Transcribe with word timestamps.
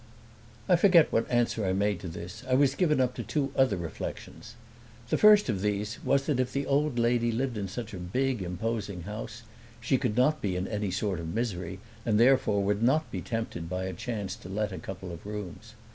I 0.67 0.77
forget 0.77 1.11
what 1.11 1.29
answer 1.29 1.63
I 1.63 1.73
made 1.73 1.99
to 1.99 2.07
this 2.07 2.41
I 2.49 2.55
was 2.55 2.73
given 2.73 2.99
up 2.99 3.13
to 3.13 3.21
two 3.23 3.51
other 3.55 3.77
reflections. 3.77 4.55
The 5.11 5.17
first 5.19 5.47
of 5.47 5.61
these 5.61 6.03
was 6.03 6.25
that 6.25 6.39
if 6.39 6.51
the 6.51 6.65
old 6.65 6.97
lady 6.97 7.31
lived 7.31 7.55
in 7.55 7.67
such 7.67 7.93
a 7.93 7.99
big, 7.99 8.41
imposing 8.41 9.03
house 9.03 9.43
she 9.79 9.99
could 9.99 10.17
not 10.17 10.41
be 10.41 10.55
in 10.55 10.67
any 10.67 10.89
sort 10.89 11.19
of 11.19 11.31
misery 11.35 11.77
and 12.03 12.19
therefore 12.19 12.63
would 12.63 12.81
not 12.81 13.11
be 13.11 13.21
tempted 13.21 13.69
by 13.69 13.83
a 13.83 13.93
chance 13.93 14.35
to 14.37 14.49
let 14.49 14.71
a 14.71 14.79
couple 14.79 15.11
of 15.11 15.23
rooms. 15.23 15.75